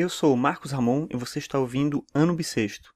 Eu 0.00 0.08
sou 0.08 0.32
o 0.32 0.36
Marcos 0.36 0.70
Ramon 0.70 1.06
e 1.10 1.16
você 1.18 1.38
está 1.38 1.58
ouvindo 1.58 2.02
Ano 2.14 2.34
Bissexto. 2.34 2.90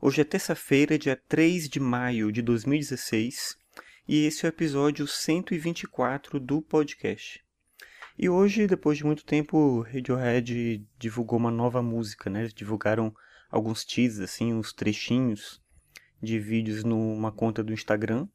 Hoje 0.00 0.20
é 0.20 0.24
terça-feira, 0.24 0.96
dia 0.96 1.20
3 1.28 1.68
de 1.68 1.80
maio 1.80 2.30
de 2.30 2.40
2016, 2.42 3.56
e 4.06 4.24
esse 4.24 4.46
é 4.46 4.48
o 4.48 4.50
episódio 4.50 5.04
124 5.04 6.38
do 6.38 6.62
podcast. 6.62 7.44
E 8.16 8.28
hoje, 8.28 8.68
depois 8.68 8.96
de 8.96 9.04
muito 9.04 9.24
tempo, 9.24 9.80
Radiohead 9.80 10.86
divulgou 10.96 11.40
uma 11.40 11.50
nova 11.50 11.82
música, 11.82 12.30
né? 12.30 12.42
Eles 12.42 12.54
divulgaram 12.54 13.12
alguns 13.50 13.84
teasers, 13.84 14.30
assim, 14.30 14.54
uns 14.54 14.72
trechinhos 14.72 15.60
de 16.22 16.38
vídeos 16.38 16.84
numa 16.84 17.32
conta 17.32 17.64
do 17.64 17.72
Instagram. 17.72 18.28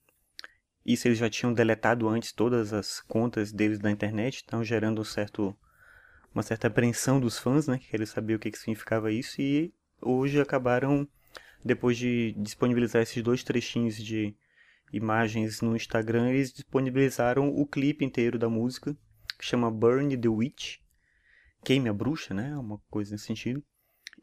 Isso 0.86 1.08
eles 1.08 1.20
já 1.20 1.30
tinham 1.30 1.54
deletado 1.54 2.10
antes 2.10 2.34
todas 2.34 2.74
as 2.74 3.00
contas 3.00 3.54
deles 3.54 3.80
da 3.80 3.90
internet, 3.90 4.44
então 4.46 4.62
gerando 4.62 5.00
um 5.00 5.06
certo 5.06 5.58
uma 6.34 6.44
certa 6.44 6.68
apreensão 6.68 7.20
dos 7.20 7.38
fãs, 7.38 7.68
né, 7.68 7.78
que 7.78 7.90
queriam 7.90 8.08
saber 8.08 8.36
o 8.36 8.40
que, 8.40 8.52
que 8.52 8.58
significava 8.58 9.12
isso, 9.12 9.42
e 9.42 9.74
hoje 10.02 10.40
acabaram, 10.42 11.08
depois 11.64 11.98
de 11.98 12.34
disponibilizar 12.38 13.02
esses 13.02 13.22
dois 13.22 13.44
trechinhos 13.44 13.96
de 13.96 14.36
imagens 14.92 15.62
no 15.62 15.76
Instagram, 15.76 16.30
eles 16.30 16.52
disponibilizaram 16.52 17.50
o 17.50 17.66
clipe 17.66 18.04
inteiro 18.04 18.38
da 18.38 18.50
música, 18.50 18.96
que 19.38 19.46
chama 19.46 19.72
Burn 19.72 20.16
the 20.18 20.30
Witch, 20.30 20.78
Queime 21.64 21.90
a 21.90 21.94
Bruxa, 21.94 22.34
né, 22.34 22.56
uma 22.58 22.80
coisa 22.90 23.12
nesse 23.12 23.26
sentido. 23.26 23.64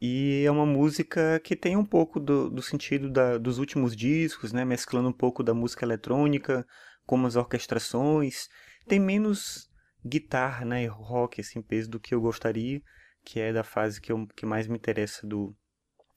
E 0.01 0.45
é 0.47 0.51
uma 0.51 0.66
música 0.66 1.41
que 1.41 1.57
tem 1.57 1.77
um 1.77 1.85
pouco 1.85 2.19
do, 2.19 2.49
do 2.49 2.63
sentido 2.63 3.11
da, 3.11 3.37
dos 3.37 3.59
últimos 3.59 3.95
discos, 3.95 4.52
né, 4.52 4.65
mesclando 4.65 5.09
um 5.09 5.13
pouco 5.13 5.43
da 5.43 5.52
música 5.52 5.85
eletrônica 5.85 6.66
com 7.05 7.24
as 7.27 7.37
orquestrações. 7.37 8.49
Tem 8.87 8.99
menos 8.99 9.70
guitarra, 10.05 10.65
né, 10.65 10.87
rock 10.87 11.41
assim, 11.41 11.61
peso 11.63 11.91
do 11.91 12.01
que 12.01 12.15
eu 12.15 12.21
gostaria, 12.21 12.83
que 13.25 13.39
é 13.39 13.53
da 13.53 13.63
fase 13.63 14.01
que, 14.01 14.13
eu, 14.13 14.27
que 14.35 14.47
mais 14.47 14.67
me 14.67 14.77
interessa 14.77 15.27
do, 15.27 15.55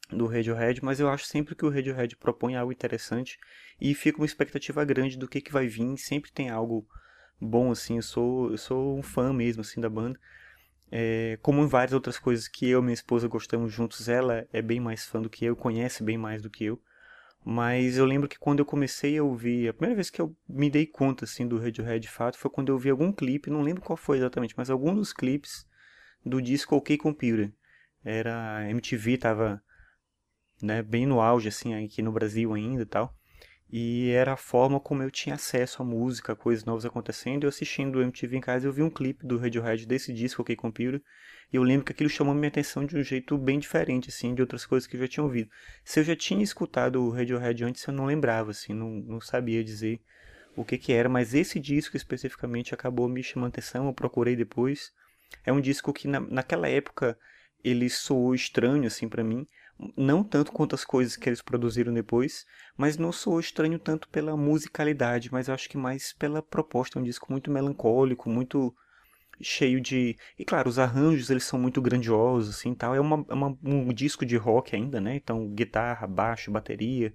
do 0.09 0.25
Radiohead, 0.25 0.83
mas 0.83 0.99
eu 0.99 1.09
acho 1.09 1.25
sempre 1.25 1.55
que 1.55 1.65
o 1.65 1.69
Radiohead 1.69 2.15
propõe 2.17 2.55
algo 2.55 2.71
interessante 2.71 3.37
e 3.79 3.93
fica 3.93 4.19
uma 4.19 4.25
expectativa 4.25 4.83
grande 4.85 5.17
do 5.17 5.27
que, 5.27 5.41
que 5.41 5.51
vai 5.51 5.67
vir, 5.67 5.97
sempre 5.97 6.31
tem 6.31 6.49
algo 6.49 6.87
bom, 7.39 7.71
assim, 7.71 7.97
eu 7.97 8.01
sou, 8.01 8.51
eu 8.51 8.57
sou 8.57 8.97
um 8.97 9.03
fã 9.03 9.33
mesmo, 9.33 9.61
assim, 9.61 9.81
da 9.81 9.89
banda, 9.89 10.19
é, 10.91 11.37
como 11.41 11.61
em 11.61 11.67
várias 11.67 11.93
outras 11.93 12.19
coisas 12.19 12.47
que 12.47 12.69
eu 12.69 12.79
e 12.79 12.83
minha 12.83 12.93
esposa 12.93 13.27
gostamos 13.27 13.73
juntos, 13.73 14.07
ela 14.07 14.47
é 14.53 14.61
bem 14.61 14.79
mais 14.79 15.05
fã 15.05 15.21
do 15.21 15.29
que 15.29 15.43
eu, 15.43 15.55
conhece 15.55 16.03
bem 16.03 16.17
mais 16.17 16.41
do 16.41 16.49
que 16.49 16.65
eu, 16.65 16.79
mas 17.45 17.97
eu 17.97 18.05
lembro 18.05 18.29
que 18.29 18.39
quando 18.39 18.59
eu 18.59 18.65
comecei 18.65 19.17
a 19.17 19.23
ouvir, 19.23 19.67
a 19.67 19.73
primeira 19.73 19.95
vez 19.95 20.09
que 20.09 20.21
eu 20.21 20.35
me 20.47 20.69
dei 20.69 20.85
conta 20.85 21.25
assim 21.25 21.47
do 21.47 21.59
Radiohead 21.59 21.99
de 21.99 22.09
fato 22.09 22.37
foi 22.37 22.49
quando 22.49 22.69
eu 22.71 22.77
vi 22.77 22.89
algum 22.89 23.11
clipe, 23.11 23.49
não 23.49 23.61
lembro 23.61 23.81
qual 23.81 23.97
foi 23.97 24.17
exatamente, 24.17 24.53
mas 24.57 24.69
algum 24.69 24.95
dos 24.95 25.11
clipes 25.11 25.67
do 26.25 26.41
disco 26.41 26.75
OK 26.75 26.97
Computer. 26.97 27.51
Era 28.03 28.69
MTV 28.69 29.17
tava 29.17 29.61
né, 30.61 30.81
bem 30.81 31.05
no 31.05 31.19
auge 31.19 31.49
assim 31.49 31.73
aqui 31.73 32.01
no 32.01 32.11
Brasil 32.11 32.53
ainda 32.53 32.83
e 32.83 32.85
tal. 32.85 33.13
E 33.75 34.11
era 34.11 34.33
a 34.33 34.37
forma 34.37 34.79
como 34.79 35.01
eu 35.01 35.09
tinha 35.09 35.33
acesso 35.33 35.81
à 35.81 35.85
música, 35.85 36.35
coisas 36.35 36.63
novas 36.63 36.85
acontecendo. 36.85 37.45
Eu 37.45 37.49
assistindo 37.49 37.95
o 37.95 38.03
MTV 38.03 38.37
em 38.37 38.39
casa, 38.39 38.67
eu 38.67 38.71
vi 38.71 38.83
um 38.83 38.89
clipe 38.89 39.25
do 39.25 39.35
Radiohead 39.35 39.87
desse 39.87 40.13
disco, 40.13 40.43
OK 40.43 40.55
Computer. 40.55 41.01
E 41.51 41.55
eu 41.55 41.63
lembro 41.63 41.83
que 41.83 41.91
aquilo 41.91 42.07
chamou 42.07 42.35
minha 42.35 42.49
atenção 42.49 42.85
de 42.85 42.95
um 42.95 43.01
jeito 43.01 43.35
bem 43.35 43.57
diferente, 43.57 44.09
assim, 44.09 44.35
de 44.35 44.43
outras 44.43 44.63
coisas 44.63 44.85
que 44.85 44.95
eu 44.95 44.99
já 44.99 45.07
tinha 45.07 45.23
ouvido. 45.23 45.49
Se 45.83 45.99
eu 45.99 46.03
já 46.03 46.15
tinha 46.15 46.43
escutado 46.43 47.03
o 47.03 47.09
Radiohead 47.09 47.63
antes, 47.63 47.83
eu 47.87 47.93
não 47.95 48.05
lembrava, 48.05 48.51
assim, 48.51 48.75
não, 48.75 48.91
não 48.91 49.19
sabia 49.19 49.63
dizer 49.63 49.99
o 50.55 50.63
que 50.63 50.77
que 50.77 50.93
era. 50.93 51.09
Mas 51.09 51.33
esse 51.33 51.59
disco 51.59 51.97
especificamente 51.97 52.75
acabou 52.75 53.09
me 53.09 53.23
chamando 53.23 53.53
atenção, 53.53 53.87
eu 53.87 53.93
procurei 53.93 54.35
depois. 54.35 54.91
É 55.43 55.51
um 55.51 55.59
disco 55.59 55.91
que 55.91 56.07
na, 56.07 56.19
naquela 56.19 56.69
época 56.69 57.17
ele 57.63 57.89
soou 57.89 58.35
estranho, 58.35 58.85
assim, 58.85 59.09
para 59.09 59.23
mim 59.23 59.47
não 59.97 60.23
tanto 60.23 60.51
quanto 60.51 60.75
as 60.75 60.85
coisas 60.85 61.15
que 61.15 61.27
eles 61.27 61.41
produziram 61.41 61.93
depois, 61.93 62.45
mas 62.77 62.97
não 62.97 63.11
sou 63.11 63.39
estranho 63.39 63.79
tanto 63.79 64.07
pela 64.09 64.37
musicalidade, 64.37 65.31
mas 65.31 65.49
acho 65.49 65.69
que 65.69 65.77
mais 65.77 66.13
pela 66.13 66.41
proposta. 66.41 66.97
É 66.97 67.01
um 67.01 67.05
disco 67.05 67.31
muito 67.31 67.51
melancólico, 67.51 68.29
muito 68.29 68.73
cheio 69.41 69.81
de. 69.81 70.17
E 70.37 70.45
claro, 70.45 70.69
os 70.69 70.79
arranjos 70.79 71.29
eles 71.29 71.43
são 71.43 71.59
muito 71.59 71.81
grandiosos, 71.81 72.55
assim 72.55 72.73
tal. 72.73 72.95
É 72.95 72.99
uma, 72.99 73.25
é 73.29 73.33
uma, 73.33 73.57
um 73.63 73.93
disco 73.93 74.25
de 74.25 74.37
rock 74.37 74.75
ainda, 74.75 75.01
né? 75.01 75.15
Então, 75.15 75.47
guitarra, 75.49 76.07
baixo, 76.07 76.51
bateria. 76.51 77.13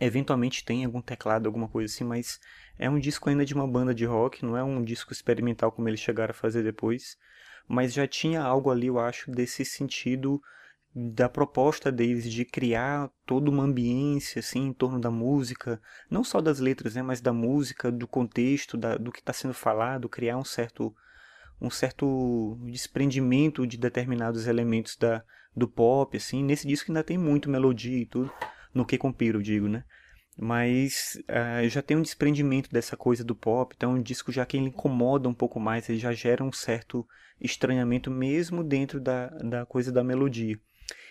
Eventualmente 0.00 0.64
tem 0.64 0.84
algum 0.84 1.00
teclado, 1.00 1.46
alguma 1.46 1.68
coisa 1.68 1.92
assim, 1.92 2.04
mas 2.04 2.40
é 2.78 2.90
um 2.90 2.98
disco 2.98 3.30
ainda 3.30 3.44
de 3.44 3.54
uma 3.54 3.66
banda 3.66 3.94
de 3.94 4.04
rock, 4.04 4.44
não 4.44 4.56
é 4.56 4.62
um 4.62 4.82
disco 4.82 5.12
experimental 5.12 5.72
como 5.72 5.88
eles 5.88 6.00
chegaram 6.00 6.32
a 6.32 6.34
fazer 6.34 6.62
depois. 6.62 7.16
Mas 7.68 7.92
já 7.92 8.06
tinha 8.06 8.42
algo 8.42 8.70
ali, 8.70 8.88
eu 8.88 8.98
acho, 8.98 9.30
desse 9.30 9.64
sentido 9.64 10.40
da 10.98 11.28
proposta 11.28 11.92
deles 11.92 12.24
de 12.32 12.42
criar 12.42 13.10
toda 13.26 13.50
uma 13.50 13.64
ambiência 13.64 14.40
assim 14.40 14.68
em 14.68 14.72
torno 14.72 14.98
da 14.98 15.10
música, 15.10 15.78
não 16.10 16.24
só 16.24 16.40
das 16.40 16.58
letras, 16.58 16.94
né, 16.94 17.02
mas 17.02 17.20
da 17.20 17.34
música, 17.34 17.92
do 17.92 18.08
contexto, 18.08 18.78
da, 18.78 18.96
do 18.96 19.12
que 19.12 19.18
está 19.18 19.30
sendo 19.30 19.52
falado, 19.52 20.08
criar 20.08 20.38
um 20.38 20.44
certo 20.44 20.94
um 21.60 21.68
certo 21.68 22.58
desprendimento 22.70 23.66
de 23.66 23.76
determinados 23.76 24.46
elementos 24.46 24.96
da, 24.96 25.22
do 25.54 25.68
pop, 25.68 26.16
assim. 26.16 26.42
Nesse 26.42 26.66
disco 26.66 26.90
ainda 26.90 27.02
tem 27.02 27.16
muito 27.16 27.50
melodia 27.50 27.98
e 27.98 28.06
tudo, 28.06 28.30
no 28.74 28.84
que 28.84 28.98
compiro, 28.98 29.42
digo, 29.42 29.66
né? 29.66 29.84
Mas 30.38 31.18
uh, 31.30 31.66
já 31.68 31.80
tem 31.80 31.96
um 31.96 32.02
desprendimento 32.02 32.70
dessa 32.70 32.94
coisa 32.94 33.24
do 33.24 33.34
pop, 33.34 33.74
então 33.74 33.92
é 33.92 33.94
um 33.94 34.02
disco 34.02 34.30
já 34.30 34.44
que 34.44 34.58
ele 34.58 34.68
incomoda 34.68 35.28
um 35.28 35.34
pouco 35.34 35.58
mais, 35.58 35.88
ele 35.88 35.98
já 35.98 36.12
gera 36.12 36.44
um 36.44 36.52
certo 36.52 37.06
estranhamento 37.40 38.10
mesmo 38.10 38.62
dentro 38.62 39.00
da, 39.00 39.28
da 39.28 39.64
coisa 39.64 39.90
da 39.90 40.04
melodia. 40.04 40.58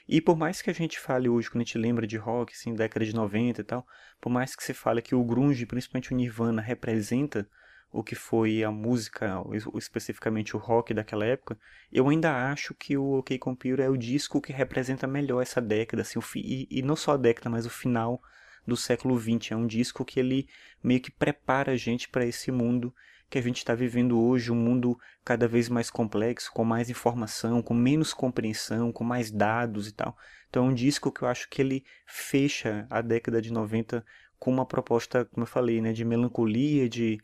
E 0.08 0.22
por 0.22 0.38
mais 0.38 0.62
que 0.62 0.70
a 0.70 0.74
gente 0.74 1.00
fale 1.00 1.28
hoje, 1.28 1.50
quando 1.50 1.62
a 1.62 1.66
gente 1.66 1.78
lembra 1.78 2.06
de 2.06 2.18
rock, 2.18 2.54
assim, 2.54 2.74
década 2.74 3.06
de 3.06 3.14
90 3.14 3.62
e 3.62 3.64
tal, 3.64 3.86
por 4.22 4.30
mais 4.30 4.56
que 4.56 4.64
se 4.64 4.74
fale 4.74 5.02
que 5.02 5.16
o 5.16 5.24
grunge, 5.24 5.66
principalmente 5.66 6.14
o 6.14 6.16
Nirvana, 6.16 6.62
representa 6.62 7.48
o 7.92 8.04
que 8.04 8.14
foi 8.14 8.64
a 8.64 8.70
música, 8.70 9.42
especificamente 9.76 10.56
o 10.56 10.60
rock 10.60 10.94
daquela 10.94 11.26
época, 11.26 11.58
eu 11.92 12.10
ainda 12.10 12.52
acho 12.52 12.74
que 12.76 12.98
o 12.98 13.20
OK 13.20 13.38
Computer 13.40 13.86
é 13.86 13.90
o 13.90 13.98
disco 13.98 14.42
que 14.42 14.52
representa 14.52 15.08
melhor 15.08 15.42
essa 15.42 15.62
década, 15.62 16.02
assim, 16.02 16.20
e, 16.36 16.68
e 16.70 16.82
não 16.82 16.96
só 16.96 17.14
a 17.14 17.18
década, 17.18 17.50
mas 17.50 17.66
o 17.66 17.70
final 17.70 18.22
do 18.66 18.76
século 18.76 19.20
XX. 19.20 19.52
É 19.52 19.56
um 19.56 19.68
disco 19.68 20.06
que 20.06 20.20
ele 20.20 20.48
meio 20.84 21.02
que 21.02 21.12
prepara 21.12 21.74
a 21.74 21.78
gente 21.78 22.10
para 22.10 22.26
esse 22.26 22.52
mundo 22.52 22.94
que 23.30 23.40
a 23.40 23.42
gente 23.42 23.58
está 23.58 23.74
vivendo 23.74 24.20
hoje, 24.20 24.52
um 24.52 24.56
mundo 24.56 24.98
cada 25.24 25.48
vez 25.48 25.68
mais 25.68 25.90
complexo, 25.90 26.52
com 26.54 26.64
mais 26.64 26.90
informação, 26.90 27.62
com 27.62 27.74
menos 27.74 28.14
compreensão, 28.14 28.92
com 28.92 29.04
mais 29.04 29.32
dados 29.32 29.88
e 29.88 29.92
tal. 29.92 30.16
Então 30.50 30.66
é 30.66 30.70
um 30.70 30.74
disco 30.74 31.12
que 31.12 31.24
eu 31.24 31.28
acho 31.28 31.50
que 31.50 31.62
ele 31.62 31.84
fecha 32.06 32.86
a 32.90 33.02
década 33.02 33.42
de 33.42 33.52
90 33.52 34.06
com 34.38 34.52
uma 34.52 34.66
proposta, 34.66 35.26
como 35.26 35.44
eu 35.44 35.50
falei, 35.50 35.82
né, 35.82 35.92
de 35.92 36.06
melancolia, 36.06 36.88
de, 36.88 37.20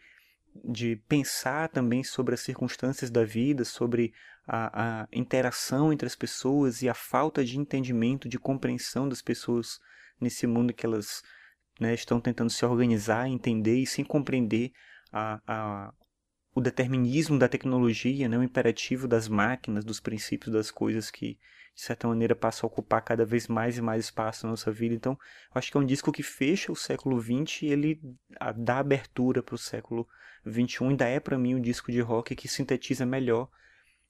de 0.66 0.96
pensar 1.08 1.70
também 1.70 2.04
sobre 2.04 2.34
as 2.34 2.42
circunstâncias 2.42 3.12
da 3.12 3.24
vida, 3.24 3.64
sobre 3.64 4.14
a, 4.48 5.02
a 5.04 5.08
interação 5.12 5.94
entre 5.94 6.08
as 6.08 6.16
pessoas 6.16 6.82
e 6.82 6.90
a 6.90 6.94
falta 6.94 7.46
de 7.46 7.60
entendimento, 7.60 8.28
de 8.28 8.40
compreensão 8.40 9.08
das 9.08 9.22
pessoas 9.22 9.80
nesse 10.22 10.46
mundo 10.48 10.74
que 10.74 10.86
elas 10.86 11.22
né, 11.80 11.94
estão 11.94 12.20
tentando 12.22 12.50
se 12.50 12.64
organizar, 12.66 13.28
entender 13.28 13.78
e 13.78 13.88
sem 13.88 14.06
compreender 14.06 14.72
a, 15.12 15.42
a, 15.48 15.94
o 16.54 16.62
determinismo 16.62 17.40
da 17.40 17.48
tecnologia, 17.48 18.30
né, 18.30 18.38
o 18.38 18.44
imperativo 18.44 19.08
das 19.08 19.28
máquinas, 19.28 19.84
dos 19.84 20.00
princípios 20.00 20.54
das 20.54 20.70
coisas 20.70 21.10
que, 21.10 21.40
de 21.74 21.82
certa 21.82 22.08
maneira, 22.08 22.36
passam 22.36 22.68
a 22.68 22.72
ocupar 22.72 23.02
cada 23.02 23.26
vez 23.26 23.48
mais 23.48 23.78
e 23.78 23.82
mais 23.82 24.06
espaço 24.06 24.46
na 24.46 24.52
nossa 24.52 24.72
vida. 24.72 24.94
Então, 24.94 25.14
eu 25.14 25.60
acho 25.60 25.72
que 25.72 25.78
é 25.78 25.80
um 25.80 25.86
disco 25.86 26.12
que 26.12 26.24
fecha 26.24 26.72
o 26.72 26.76
século 26.76 27.20
XX 27.20 27.64
e 27.64 27.66
ele 27.68 28.02
dá 28.58 28.80
abertura 28.80 29.42
para 29.42 29.56
o 29.56 29.58
século 29.58 30.08
XXI. 30.48 30.86
Ainda 30.86 31.08
é, 31.08 31.20
para 31.20 31.38
mim, 31.38 31.56
um 31.56 31.62
disco 31.62 31.92
de 31.92 32.02
rock 32.02 32.36
que 32.36 32.48
sintetiza 32.48 33.06
melhor 33.06 33.50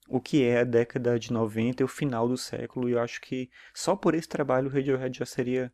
o 0.10 0.20
que 0.20 0.44
é 0.44 0.60
a 0.60 0.64
década 0.66 1.18
de 1.18 1.32
90 1.32 1.82
e 1.82 1.86
o 1.86 1.88
final 1.88 2.28
do 2.28 2.38
século. 2.38 2.90
E 2.90 2.94
eu 2.94 3.00
acho 3.00 3.22
que 3.22 3.50
só 3.74 3.96
por 3.96 4.14
esse 4.14 4.28
trabalho 4.28 4.68
o 4.68 4.72
Radiohead 4.72 5.18
já 5.18 5.26
seria 5.26 5.72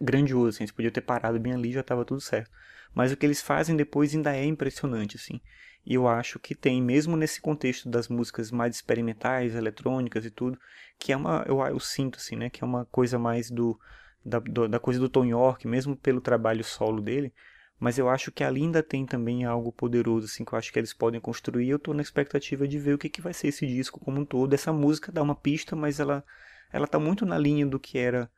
grandioso. 0.00 0.48
Assim, 0.56 0.64
eles 0.64 0.72
podiam 0.72 0.92
ter 0.92 1.00
parado 1.00 1.38
bem 1.38 1.52
ali 1.52 1.72
já 1.72 1.80
estava 1.80 2.04
tudo 2.04 2.20
certo. 2.20 2.50
Mas 2.94 3.12
o 3.12 3.16
que 3.16 3.26
eles 3.26 3.42
fazem 3.42 3.76
depois 3.76 4.14
ainda 4.14 4.34
é 4.34 4.44
impressionante, 4.44 5.16
assim. 5.16 5.40
E 5.84 5.94
eu 5.94 6.08
acho 6.08 6.38
que 6.38 6.54
tem, 6.54 6.82
mesmo 6.82 7.16
nesse 7.16 7.40
contexto 7.40 7.88
das 7.88 8.08
músicas 8.08 8.50
mais 8.50 8.74
experimentais, 8.74 9.54
eletrônicas 9.54 10.24
e 10.24 10.30
tudo, 10.30 10.58
que 10.98 11.12
é 11.12 11.16
uma, 11.16 11.44
eu, 11.46 11.60
eu 11.60 11.78
sinto 11.78 12.16
assim, 12.16 12.34
né, 12.34 12.50
que 12.50 12.64
é 12.64 12.66
uma 12.66 12.84
coisa 12.86 13.18
mais 13.18 13.50
do 13.50 13.78
da, 14.24 14.40
do, 14.40 14.66
da 14.66 14.80
coisa 14.80 14.98
do 14.98 15.08
Tom 15.08 15.24
York, 15.24 15.68
mesmo 15.68 15.96
pelo 15.96 16.20
trabalho 16.20 16.64
solo 16.64 17.00
dele, 17.00 17.32
mas 17.78 17.98
eu 17.98 18.08
acho 18.08 18.32
que 18.32 18.42
ali 18.42 18.62
ainda 18.62 18.82
tem 18.82 19.06
também 19.06 19.44
algo 19.44 19.70
poderoso, 19.70 20.26
assim, 20.26 20.44
que 20.44 20.52
eu 20.52 20.58
acho 20.58 20.72
que 20.72 20.78
eles 20.78 20.92
podem 20.92 21.20
construir. 21.20 21.68
Eu 21.68 21.76
estou 21.76 21.94
na 21.94 22.02
expectativa 22.02 22.66
de 22.66 22.78
ver 22.78 22.94
o 22.94 22.98
que, 22.98 23.08
que 23.08 23.20
vai 23.20 23.32
ser 23.34 23.48
esse 23.48 23.66
disco 23.66 24.00
como 24.00 24.20
um 24.20 24.24
todo. 24.24 24.52
Essa 24.54 24.72
música 24.72 25.12
dá 25.12 25.22
uma 25.22 25.34
pista, 25.34 25.76
mas 25.76 26.00
ela, 26.00 26.24
ela 26.72 26.86
tá 26.86 26.98
muito 26.98 27.26
na 27.26 27.38
linha 27.38 27.66
do 27.66 27.78
que 27.78 27.98
era 27.98 28.30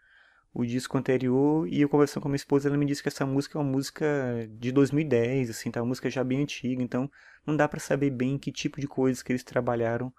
o 0.53 0.65
disco 0.65 0.97
anterior 0.97 1.69
e 1.69 1.81
eu 1.81 1.89
conversando 1.89 2.23
com 2.23 2.29
a 2.29 2.31
minha 2.31 2.37
esposa, 2.37 2.69
ela 2.69 2.77
me 2.77 2.87
disse 2.87 3.03
que 3.03 3.09
essa 3.09 3.27
música 3.27 3.59
é 3.59 3.61
uma 3.61 3.71
música 3.71 4.06
de 4.50 4.73
2010, 4.73 5.50
assim, 5.50 5.71
tá 5.71 5.81
uma 5.81 5.89
música 5.89 6.11
já 6.11 6.25
bem 6.25 6.43
antiga, 6.43 6.83
então 6.83 7.11
não 7.47 7.56
dá 7.56 7.69
para 7.69 7.81
saber 7.81 8.11
bem 8.11 8.39
que 8.39 8.50
tipo 8.50 8.81
de 8.81 8.89
coisas 8.89 9.23
que 9.23 9.33
eles 9.33 9.45
trabalharam 9.45 10.12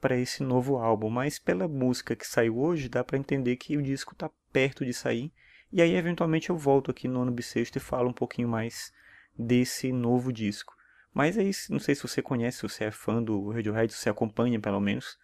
para 0.00 0.16
esse 0.16 0.42
novo 0.42 0.76
álbum, 0.76 1.10
mas 1.10 1.38
pela 1.38 1.66
música 1.66 2.14
que 2.14 2.26
saiu 2.26 2.58
hoje 2.58 2.88
dá 2.88 3.02
para 3.02 3.18
entender 3.18 3.56
que 3.56 3.76
o 3.76 3.82
disco 3.82 4.12
está 4.12 4.30
perto 4.52 4.84
de 4.84 4.92
sair. 4.92 5.32
E 5.72 5.82
aí 5.82 5.94
eventualmente 5.94 6.50
eu 6.50 6.56
volto 6.56 6.90
aqui 6.90 7.06
no 7.08 7.22
ano 7.22 7.32
bissexto 7.32 7.78
e 7.78 7.80
falo 7.80 8.08
um 8.08 8.12
pouquinho 8.12 8.48
mais 8.48 8.92
desse 9.36 9.92
novo 9.92 10.32
disco. 10.32 10.74
Mas 11.12 11.36
é 11.36 11.42
isso, 11.42 11.72
não 11.72 11.80
sei 11.80 11.94
se 11.94 12.02
você 12.02 12.22
conhece, 12.22 12.58
se 12.58 12.62
você 12.62 12.84
é 12.84 12.90
fã 12.90 13.22
do 13.22 13.50
Radiohead, 13.50 13.92
se 13.92 13.98
você 13.98 14.08
acompanha 14.08 14.60
pelo 14.60 14.80
menos. 14.80 15.18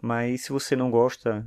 Mas 0.00 0.42
se 0.42 0.52
você 0.52 0.76
não 0.76 0.90
gosta 0.90 1.46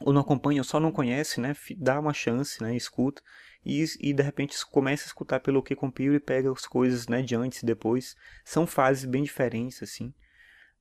ou 0.00 0.12
não 0.12 0.20
acompanha 0.20 0.60
ou 0.60 0.64
só 0.64 0.78
não 0.78 0.92
conhece, 0.92 1.40
né, 1.40 1.54
dá 1.76 1.98
uma 1.98 2.12
chance, 2.12 2.62
né, 2.62 2.76
escuta 2.76 3.22
e, 3.64 3.84
e 4.00 4.12
de 4.12 4.22
repente 4.22 4.54
começa 4.66 5.04
a 5.04 5.08
escutar 5.08 5.40
pelo 5.40 5.62
que 5.62 5.74
compila 5.74 6.16
e 6.16 6.20
pega 6.20 6.50
as 6.52 6.66
coisas, 6.66 7.08
né, 7.08 7.22
de 7.22 7.34
antes 7.34 7.62
e 7.62 7.66
depois. 7.66 8.14
São 8.44 8.66
fases 8.66 9.04
bem 9.04 9.22
diferentes 9.22 9.82
assim 9.82 10.12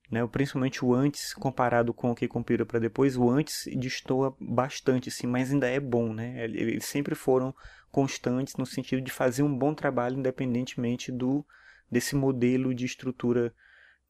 né? 0.09 0.25
Principalmente 0.27 0.83
o 0.83 0.93
antes 0.93 1.33
comparado 1.33 1.93
com 1.93 2.11
o 2.11 2.15
que 2.15 2.27
compila 2.27 2.65
para 2.65 2.79
depois, 2.79 3.17
o 3.17 3.29
antes 3.29 3.65
destoa 3.75 4.35
bastante, 4.39 5.09
assim, 5.09 5.27
mas 5.27 5.51
ainda 5.51 5.67
é 5.67 5.79
bom, 5.79 6.13
né? 6.13 6.43
Eles 6.43 6.85
sempre 6.85 7.15
foram 7.15 7.53
constantes 7.91 8.55
no 8.55 8.65
sentido 8.65 9.01
de 9.01 9.11
fazer 9.11 9.43
um 9.43 9.57
bom 9.57 9.73
trabalho 9.73 10.17
independentemente 10.19 11.11
do 11.11 11.45
desse 11.89 12.15
modelo 12.15 12.73
de 12.73 12.85
estrutura 12.85 13.53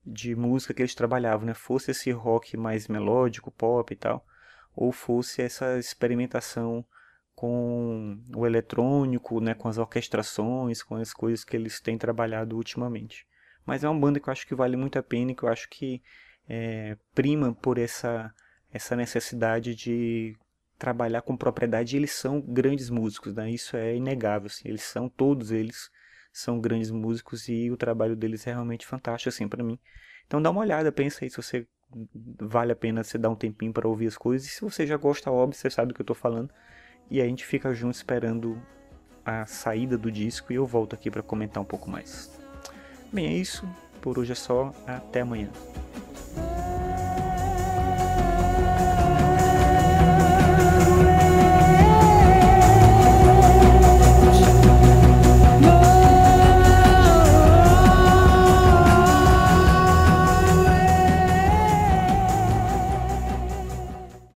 de 0.05 0.35
música 0.35 0.73
que 0.73 0.81
eles 0.81 0.95
trabalhavam, 0.95 1.45
né? 1.45 1.53
Fosse 1.53 1.91
esse 1.91 2.11
rock 2.11 2.57
mais 2.57 2.87
melódico, 2.87 3.51
pop 3.51 3.91
e 3.93 3.97
tal, 3.97 4.25
ou 4.75 4.91
fosse 4.91 5.41
essa 5.41 5.77
experimentação 5.77 6.85
com 7.35 8.17
o 8.35 8.45
eletrônico, 8.45 9.41
né, 9.41 9.53
com 9.53 9.67
as 9.67 9.77
orquestrações, 9.77 10.81
com 10.81 10.95
as 10.95 11.13
coisas 11.13 11.43
que 11.43 11.55
eles 11.55 11.79
têm 11.81 11.97
trabalhado 11.97 12.55
ultimamente. 12.55 13.27
Mas 13.65 13.83
é 13.83 13.89
uma 13.89 13.99
banda 13.99 14.19
que 14.19 14.29
eu 14.29 14.31
acho 14.31 14.47
que 14.47 14.55
vale 14.55 14.77
muito 14.77 14.97
a 14.97 15.03
pena 15.03 15.31
e 15.31 15.35
que 15.35 15.43
eu 15.43 15.49
acho 15.49 15.67
que 15.69 16.01
é, 16.47 16.97
prima 17.13 17.53
por 17.53 17.77
essa, 17.77 18.33
essa 18.71 18.95
necessidade 18.95 19.75
de 19.75 20.37
trabalhar 20.77 21.21
com 21.21 21.35
propriedade. 21.35 21.97
Eles 21.97 22.11
são 22.11 22.39
grandes 22.39 22.89
músicos, 22.89 23.33
né? 23.33 23.49
Isso 23.49 23.75
é 23.75 23.95
inegável. 23.95 24.47
Assim. 24.47 24.69
Eles 24.69 24.83
são, 24.83 25.09
todos 25.09 25.51
eles 25.51 25.89
são 26.31 26.59
grandes 26.59 26.91
músicos 26.91 27.49
e 27.49 27.71
o 27.71 27.77
trabalho 27.77 28.15
deles 28.15 28.45
é 28.45 28.51
realmente 28.51 28.85
fantástico, 28.85 29.29
assim, 29.29 29.47
para 29.47 29.63
mim. 29.63 29.79
Então 30.27 30.41
dá 30.41 30.51
uma 30.51 30.61
olhada, 30.61 30.91
pensa 30.91 31.23
aí 31.23 31.29
se 31.29 31.37
você 31.37 31.67
vale 32.39 32.71
a 32.71 32.75
pena 32.75 33.03
você 33.03 33.17
dar 33.17 33.29
um 33.29 33.35
tempinho 33.35 33.73
para 33.73 33.87
ouvir 33.87 34.07
as 34.07 34.17
coisas. 34.17 34.47
E 34.47 34.51
se 34.51 34.61
você 34.61 34.85
já 34.85 34.97
gosta, 34.97 35.31
óbvio, 35.31 35.57
você 35.57 35.69
sabe 35.69 35.89
do 35.89 35.93
que 35.93 36.01
eu 36.01 36.03
estou 36.03 36.15
falando. 36.15 36.49
E 37.09 37.21
a 37.21 37.25
gente 37.25 37.45
fica 37.45 37.73
junto 37.73 37.95
esperando 37.95 38.61
a 39.23 39.45
saída 39.45 39.97
do 39.97 40.11
disco 40.11 40.51
e 40.51 40.55
eu 40.55 40.65
volto 40.65 40.93
aqui 40.93 41.09
para 41.09 41.21
comentar 41.21 41.61
um 41.61 41.65
pouco 41.65 41.89
mais. 41.89 42.39
Bem, 43.11 43.27
é 43.27 43.33
isso. 43.33 43.67
Por 44.01 44.19
hoje 44.19 44.33
é 44.33 44.35
só. 44.35 44.73
Até 44.85 45.21
amanhã. 45.21 45.49